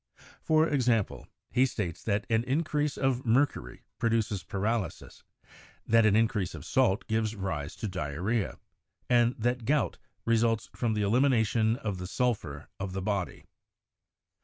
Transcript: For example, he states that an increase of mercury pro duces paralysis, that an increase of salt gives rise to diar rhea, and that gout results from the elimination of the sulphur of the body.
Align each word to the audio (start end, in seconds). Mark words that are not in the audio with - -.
For 0.41 0.67
example, 0.67 1.27
he 1.51 1.67
states 1.67 2.01
that 2.05 2.25
an 2.27 2.43
increase 2.45 2.97
of 2.97 3.23
mercury 3.23 3.83
pro 3.99 4.09
duces 4.09 4.41
paralysis, 4.41 5.21
that 5.85 6.07
an 6.07 6.15
increase 6.15 6.55
of 6.55 6.65
salt 6.65 7.05
gives 7.05 7.35
rise 7.35 7.75
to 7.75 7.87
diar 7.87 8.23
rhea, 8.23 8.57
and 9.11 9.35
that 9.37 9.63
gout 9.65 9.99
results 10.25 10.71
from 10.75 10.95
the 10.95 11.03
elimination 11.03 11.75
of 11.75 11.99
the 11.99 12.07
sulphur 12.07 12.67
of 12.79 12.93
the 12.93 13.01
body. 13.03 13.45